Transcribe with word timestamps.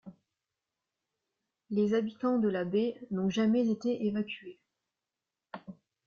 Les 1.69 1.93
habitants 1.93 2.39
de 2.39 2.47
la 2.47 2.63
baie 2.65 2.99
n'ont 3.11 3.29
jamais 3.29 3.69
été 3.69 4.07
évacués. 4.07 4.59